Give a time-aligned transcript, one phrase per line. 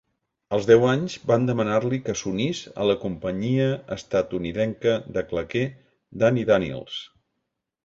[0.55, 5.65] Als deu anys, van demanar-li que s'unís a la companyia estatunidenca de claqué
[6.25, 7.01] Danny Daniels.